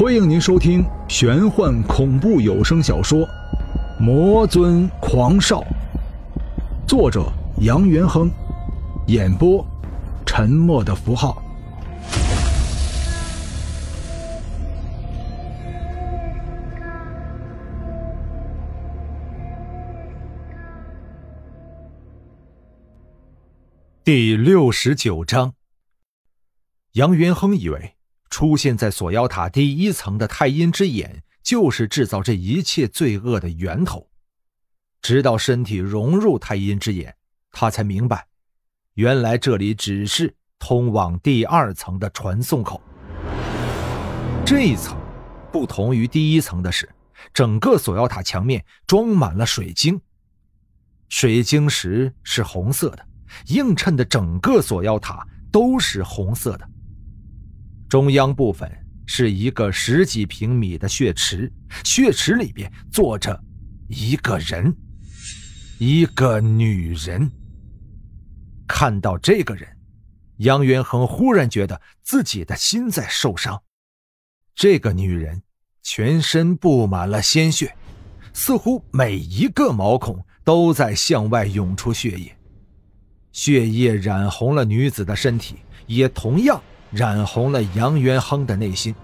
[0.00, 3.18] 欢迎您收听玄幻恐怖有声小说
[4.00, 5.60] 《魔尊狂少》，
[6.88, 8.30] 作者杨元亨，
[9.08, 9.62] 演播
[10.24, 11.42] 沉默的符号。
[24.02, 25.52] 第六十九章，
[26.92, 27.96] 杨元亨以为。
[28.30, 34.08] 出现在锁妖塔第一层的太阴之眼，就是制造这一切罪恶的源头。
[35.02, 37.14] 直到身体融入太阴之眼，
[37.50, 38.26] 他才明白，
[38.94, 42.80] 原来这里只是通往第二层的传送口。
[44.46, 44.96] 这一层
[45.50, 46.88] 不同于第一层的是，
[47.34, 50.00] 整个锁妖塔墙面装满了水晶，
[51.08, 53.06] 水晶石是红色的，
[53.46, 56.68] 映衬的整个锁妖塔都是红色的。
[57.90, 58.70] 中央部分
[59.04, 61.52] 是一个十几平米的血池，
[61.82, 63.36] 血池里边坐着
[63.88, 64.72] 一个人，
[65.80, 67.28] 一个女人。
[68.68, 69.68] 看到这个人，
[70.36, 73.60] 杨元恒忽然觉得自己的心在受伤。
[74.54, 75.42] 这个女人
[75.82, 77.74] 全身布满了鲜血，
[78.32, 82.36] 似乎每一个毛孔都在向外涌出血液，
[83.32, 85.56] 血液染红了女子的身体，
[85.88, 86.62] 也同样。
[86.90, 88.94] 染红了杨元亨的内心。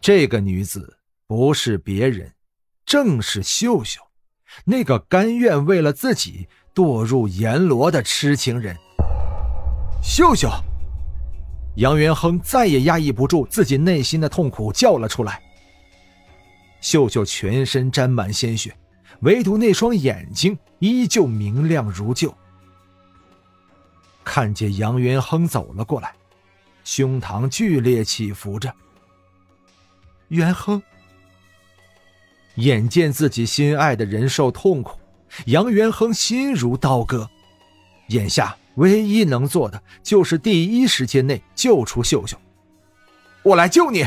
[0.00, 2.32] 这个女子不是别人，
[2.84, 4.00] 正是秀秀，
[4.64, 8.76] 那个甘愿为了自己堕入阎罗的痴情人。
[10.02, 10.48] 秀秀，
[11.76, 15.40] 杨元亨再也压抑不住自己内心的痛苦，叫了出来。
[16.80, 18.76] 秀秀全身沾满鲜血，
[19.20, 22.34] 唯独那双眼睛依旧明亮如旧。
[24.24, 26.12] 看见杨元亨走了过来。
[26.84, 28.72] 胸膛剧烈起伏着。
[30.28, 30.82] 元亨
[32.56, 34.98] 眼见自己心爱的人受痛苦，
[35.46, 37.28] 杨元亨心如刀割。
[38.08, 42.36] 眼下唯一能做的就是第一时间内救出秀秀。
[43.42, 44.06] 我来救你！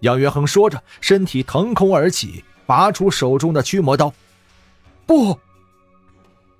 [0.00, 4.12] 杨元亨说着，身体腾空而起，拔出手中的驱魔刀。
[5.06, 5.38] 不！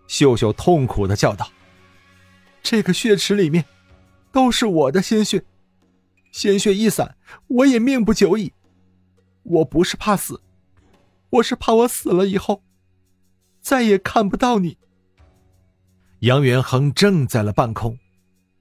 [0.06, 1.50] 秀秀痛苦的叫道
[2.62, 3.64] ：“这个血池里面……”
[4.32, 5.44] 都是我的鲜血，
[6.32, 7.16] 鲜血一散，
[7.48, 8.52] 我也命不久矣。
[9.42, 10.40] 我不是怕死，
[11.30, 12.62] 我是怕我死了以后，
[13.60, 14.78] 再也看不到你。
[16.20, 17.98] 杨元亨怔在了半空，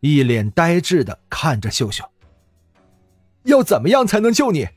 [0.01, 2.03] 一脸呆滞的看着秀秀。
[3.43, 4.67] 要怎么样才能救你？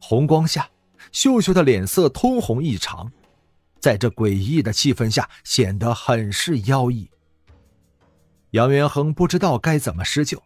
[0.00, 0.70] 红光下，
[1.12, 3.12] 秀秀的脸色通红异常，
[3.80, 7.10] 在这诡异的气氛下，显得很是妖异。
[8.52, 10.42] 杨元亨不知道该怎么施救，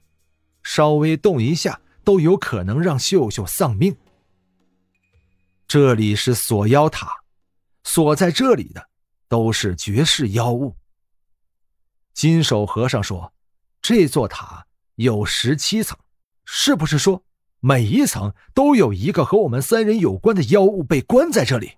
[0.64, 3.96] 稍微动一下都有可能让秀秀丧命。
[5.68, 7.22] 这里是锁妖塔，
[7.84, 8.88] 锁在这里的
[9.28, 10.74] 都是绝世妖物。
[12.12, 13.32] 金手和尚说
[13.80, 15.96] ：“这座塔有十七层，
[16.44, 17.22] 是不是说
[17.60, 21.72] 每一层都有一个和我们三人有关的妖物被关在这里？”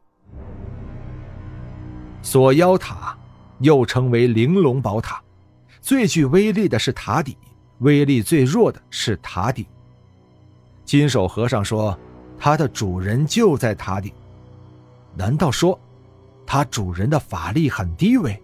[2.23, 3.17] 锁妖塔
[3.61, 5.23] 又称为玲珑宝塔。
[5.85, 7.37] 最具威力的是塔底，
[7.81, 9.67] 威力最弱的是塔顶。
[10.83, 11.97] 金手和尚说
[12.41, 14.11] ：“他的主人就在塔顶。”
[15.15, 15.79] 难道说，
[16.47, 18.43] 他主人的法力很低微？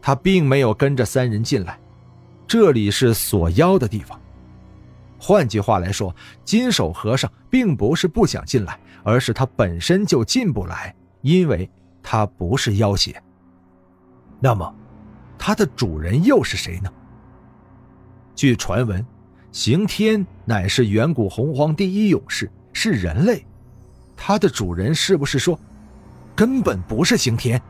[0.00, 1.76] 他并没有跟着三人进来，
[2.46, 4.16] 这里是锁妖的地方。
[5.18, 6.14] 换句话来说，
[6.44, 11.68] 金手和尚并不是不想进来，而是他本身就进不来，因为
[12.00, 13.20] 他不是妖邪。
[14.38, 14.72] 那么。
[15.46, 16.90] 它的主人又是谁呢？
[18.34, 19.04] 据传闻，
[19.52, 23.44] 刑天乃是远古洪荒第一勇士，是人类。
[24.16, 25.60] 它的主人是不是说，
[26.34, 27.60] 根本不是刑天？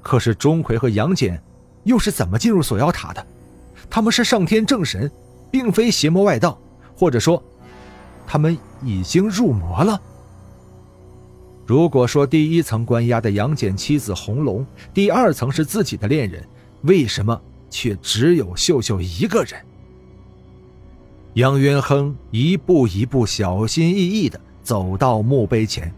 [0.00, 1.38] 可是钟馗和杨戬
[1.84, 3.26] 又是怎么进入锁妖塔的？
[3.90, 5.12] 他们是上天正神，
[5.50, 6.58] 并非邪魔外道，
[6.96, 7.44] 或者说，
[8.26, 10.00] 他们已经入魔了。
[11.66, 14.64] 如果说第一层关押的杨戬妻子红龙，
[14.94, 16.46] 第二层是自己的恋人，
[16.82, 19.60] 为什么却只有秀秀一个人？
[21.34, 25.92] 杨元亨一步一步小心翼翼地走到墓碑前，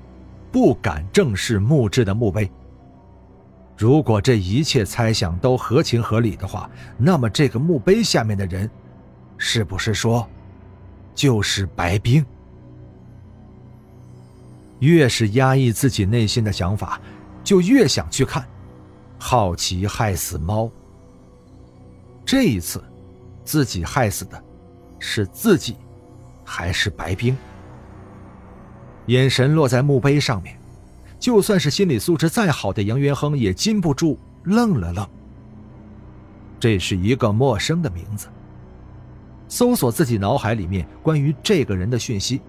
[0.50, 2.50] 不敢正视木质的墓碑。
[3.76, 8.68] 如果这一切猜想都合情合理的话，那么这个墓碑下面的人，
[9.36, 10.26] 是不是说，
[11.14, 12.24] 就是白冰？
[14.80, 17.00] 越是压抑自己内心的想法，
[17.42, 18.46] 就越想去看。
[19.18, 20.70] 好奇害死猫。
[22.24, 22.82] 这一次，
[23.44, 24.42] 自己害死的，
[24.98, 25.76] 是自己，
[26.44, 27.36] 还是白冰？
[29.06, 30.56] 眼神落在墓碑上面，
[31.18, 35.08] 就算是心理素质再好的杨元亨也禁不住愣了愣。
[36.60, 38.28] 这是一个陌生的名字。
[39.48, 42.42] 搜索自己脑海里面关于这个人的讯息，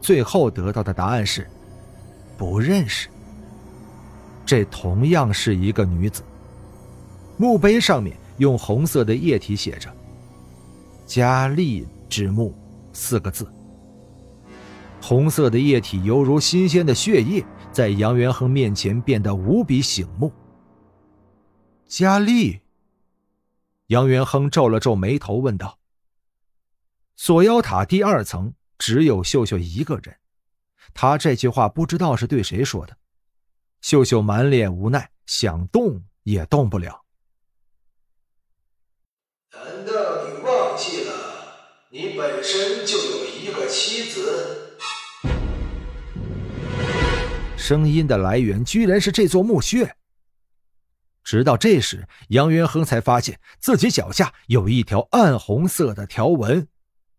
[0.00, 1.48] 最后得到的答案是
[2.36, 3.08] 不认识。
[4.44, 6.22] 这同样是一个女子。
[7.36, 9.90] 墓碑上面用红色的液体写着
[11.06, 12.54] “佳丽之墓”
[12.92, 13.50] 四个字。
[15.00, 20.32] 红色的液体犹如新鲜的血液，在杨元亨面前变得无比醒目。
[21.86, 22.60] 佳丽。
[23.86, 25.78] 杨元亨皱了皱眉头，问道
[27.16, 30.16] ：“锁妖塔第二层只有秀秀一个人，
[30.94, 32.96] 他这句话不知道是对谁说的。”
[33.82, 37.04] 秀秀满脸无奈，想动也动不了。
[39.52, 39.92] 难道
[40.26, 41.12] 你忘记了，
[41.90, 44.78] 你本身就有一个妻子？
[47.58, 49.94] 声音的来源居然是这座墓穴。
[51.22, 56.66] 直到这时，杨元亨才发现自己脚下有一条暗红色的条纹，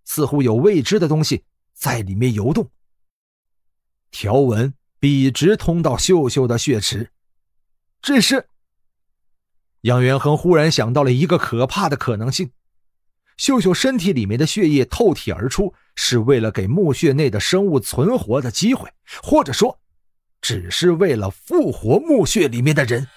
[0.06, 1.44] 似乎有未知的东西
[1.82, 2.70] 在里面游动。
[4.12, 7.10] 条纹笔直通到秀秀的血池，
[8.04, 8.46] 这是……
[9.82, 12.52] 杨元亨忽然想到了一个可怕的可能性：
[13.36, 18.88] 秀秀身体里面的血液透体而出，是为了给墓穴内的生物存活的机会，
[19.24, 19.80] 或者说，
[20.40, 23.08] 只是为了复活墓穴里面的人。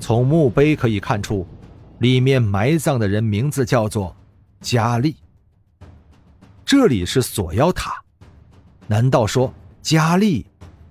[0.00, 1.46] 从墓碑可以看出，
[1.98, 4.16] 里面埋葬的人名字叫做
[4.62, 5.14] 佳丽。
[6.68, 7.94] 这里是锁妖塔，
[8.88, 10.44] 难道说佳丽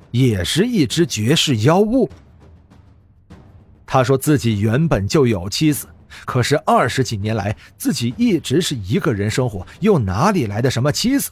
[0.10, 2.10] 也是一只绝世妖物？
[3.86, 5.88] 他说自己原本就有妻子，
[6.26, 11.30] 可是二十几年来自己一直是一个人生活，又哪里来的什么妻子？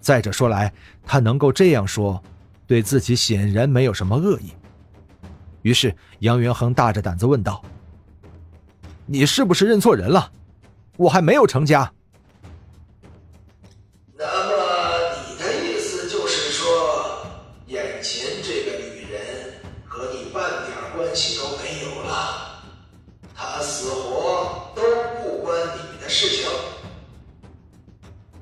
[0.00, 0.72] 再者说来，
[1.04, 2.20] 他能够这样说，
[2.66, 4.50] 对自己显然没有什么恶意。
[5.62, 7.62] 于是，杨元亨大着胆子问道
[9.06, 10.32] ：“你是不是认错人了？
[10.96, 11.88] 我还没有成家。”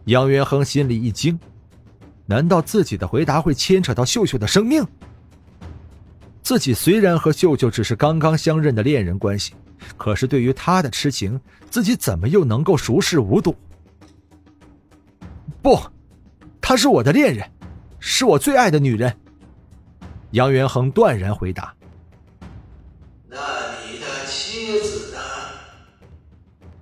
[0.09, 1.39] 杨元亨心里一惊，
[2.25, 4.83] 难道自己的回答会牵扯到秀秀的生命？
[6.43, 9.53] 自己虽然和秀秀只是刚刚相认的恋人关系，
[9.99, 11.39] 可是对于她的痴情，
[11.69, 13.55] 自己怎么又能够熟视无睹？
[15.61, 15.79] 不，
[16.59, 17.47] 她是我的恋人，
[17.99, 19.15] 是我最爱的女人。
[20.31, 21.75] 杨元亨断然回答。
[23.29, 23.37] 那
[23.85, 25.21] 你的妻子呢？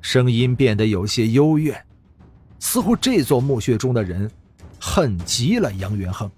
[0.01, 1.86] 声音变得有些幽怨，
[2.67, 4.29] 似乎这座墓穴中的人
[4.81, 6.29] 恨极了杨元亨。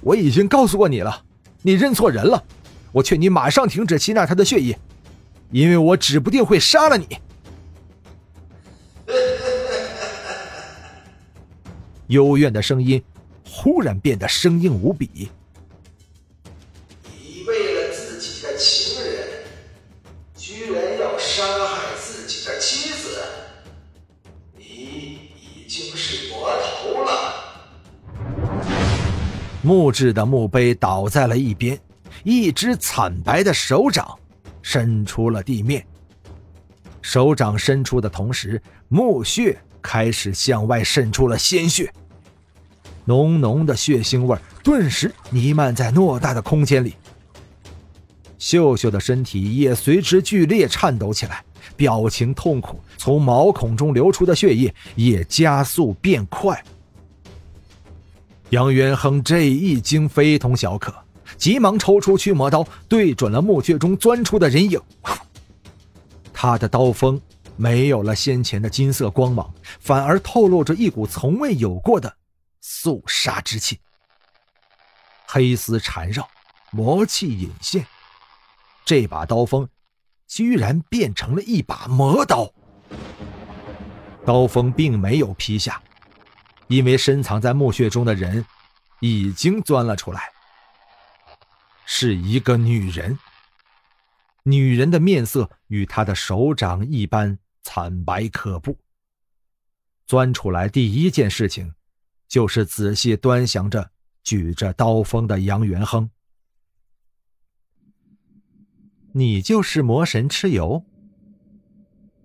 [0.00, 1.24] 我已经告诉过你了。
[1.60, 2.42] 你认错人了，
[2.90, 4.78] 我劝你马上停止吸纳他的血液，
[5.50, 7.06] 因为我指不定会杀了你。
[12.06, 13.00] 幽怨的声音
[13.46, 15.28] 忽然变得生硬无比。
[29.62, 31.78] 木质的墓碑倒在了一边，
[32.24, 34.18] 一只惨白的手掌
[34.60, 35.86] 伸出了地面。
[37.00, 41.92] 手掌伸出的同时，墓穴开始向外渗出了鲜血，
[43.04, 46.94] 浓浓的血腥味顿时弥漫在偌大的空间里。
[48.38, 51.44] 秀秀的身体也随之剧烈颤抖起来，
[51.76, 56.60] 表情痛苦，从毛孔中流出的血液也加速变快。
[58.52, 60.94] 杨元亨这一惊非同小可，
[61.38, 64.78] 急忙抽出驱魔刀，对准了墓穴中钻出的人影。
[66.34, 67.18] 他的刀锋
[67.56, 72.14] 没有了先前的金色光芒，反而透露着一股从未有过的
[72.60, 73.80] 肃杀之气。
[75.26, 76.28] 黑丝缠绕，
[76.72, 77.86] 魔气隐现，
[78.84, 79.66] 这把刀锋
[80.28, 82.52] 居然变成了一把魔刀。
[84.26, 85.82] 刀锋并没有劈下。
[86.72, 88.46] 因为深藏在墓穴中的人，
[89.00, 90.22] 已经钻了出来。
[91.84, 93.18] 是一个女人。
[94.44, 98.78] 女人的面色与她的手掌一般惨白可怖。
[100.06, 101.74] 钻出来第一件事情，
[102.26, 103.90] 就是仔细端详着
[104.24, 106.08] 举着刀锋的杨元亨。
[109.12, 110.82] 你就是魔神蚩尤。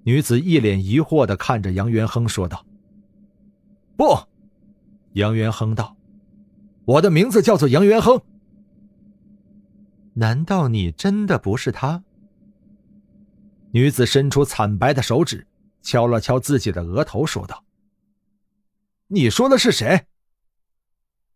[0.04, 2.66] 女子一脸疑惑的看着杨元亨说道
[3.98, 4.18] ：“不。”
[5.18, 5.98] 杨元亨道
[6.86, 8.22] ：“我的名字叫做杨元亨。”
[10.14, 12.04] 难道你真的不是他？
[13.72, 15.48] 女子伸出惨白的手指，
[15.82, 17.66] 敲了敲自己的额头，说道
[19.10, 20.06] ：“你说的是谁？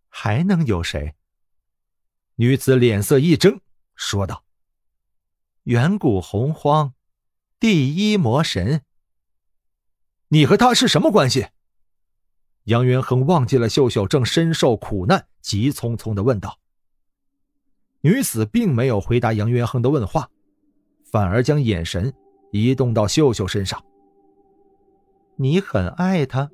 [0.10, 1.16] 还能有谁？”
[2.38, 3.62] 女子脸色一怔，
[3.96, 4.44] 说道
[5.66, 6.94] ：“远古洪荒。”
[7.60, 8.84] 第一魔神，
[10.28, 11.48] 你和他是什么关系？
[12.66, 16.58] 杨元亨忘记了秀秀正身受苦难，急匆匆的问道。
[18.02, 20.30] 女子并没有回答杨元亨的问话，
[21.12, 22.14] 反而将眼神
[22.52, 23.84] 移动到秀秀身上。
[25.36, 26.50] 你很爱他。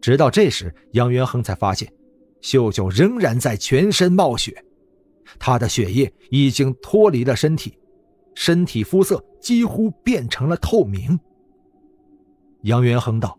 [0.00, 1.92] 直到这时，杨元亨才发现，
[2.40, 4.64] 秀秀仍然在全身冒血，
[5.38, 7.78] 她的血液已经脱离了身体。
[8.34, 11.18] 身体肤色几乎变成了透明。
[12.62, 13.38] 杨元亨道：“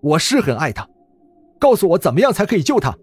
[0.00, 0.88] 我是很爱他，
[1.58, 2.96] 告诉我怎么样才可以救他。”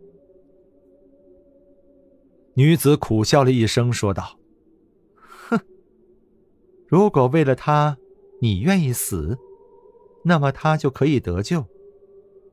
[2.56, 4.40] 女子苦笑了一声，说道
[5.50, 5.60] ：“哼，
[6.88, 7.98] 如果为了他
[8.42, 9.38] 你愿意死，
[10.24, 11.64] 那么他就可以得救，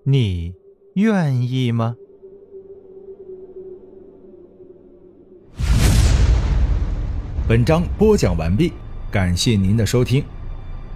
[0.02, 0.54] 你
[0.94, 1.96] 愿意吗？”
[7.48, 8.72] 本章播讲完毕，
[9.10, 10.24] 感谢您的收听。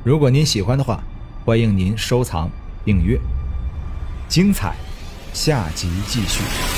[0.05, 1.03] 如果您喜欢的话，
[1.45, 2.51] 欢迎您收藏、
[2.85, 3.19] 订阅。
[4.29, 4.75] 精彩，
[5.33, 6.78] 下集继续。